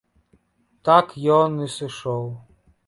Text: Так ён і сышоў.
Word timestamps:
Так 0.89 1.07
ён 1.37 1.61
і 1.69 1.71
сышоў. 1.77 2.29